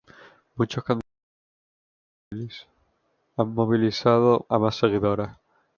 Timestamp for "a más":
4.49-4.75